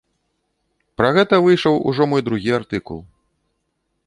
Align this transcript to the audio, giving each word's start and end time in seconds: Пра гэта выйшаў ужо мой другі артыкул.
Пра 1.01 1.11
гэта 1.19 1.39
выйшаў 1.49 1.79
ужо 1.93 2.03
мой 2.15 2.21
другі 2.31 2.51
артыкул. 2.63 2.99